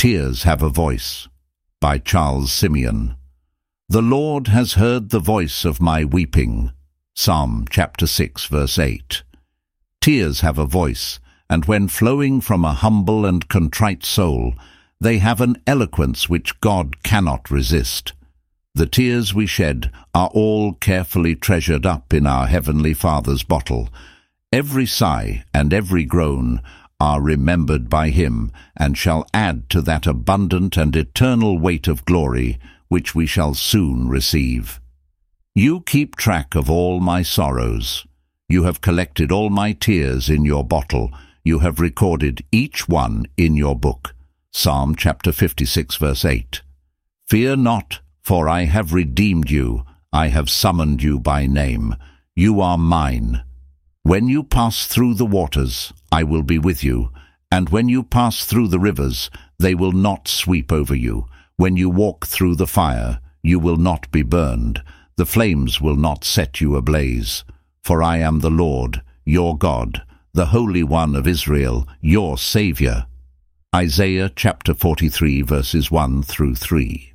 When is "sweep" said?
60.28-60.72